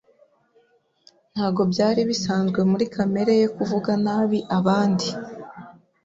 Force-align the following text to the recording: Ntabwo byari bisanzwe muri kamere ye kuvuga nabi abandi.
Ntabwo 1.33 1.61
byari 1.71 2.01
bisanzwe 2.09 2.59
muri 2.71 2.85
kamere 2.95 3.33
ye 3.39 3.47
kuvuga 3.55 3.91
nabi 4.05 4.39
abandi. 4.57 5.07